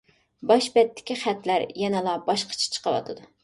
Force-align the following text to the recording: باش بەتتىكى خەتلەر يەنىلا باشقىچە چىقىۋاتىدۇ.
باش 0.51 0.69
بەتتىكى 0.77 1.19
خەتلەر 1.25 1.67
يەنىلا 1.85 2.19
باشقىچە 2.33 2.75
چىقىۋاتىدۇ. 2.77 3.33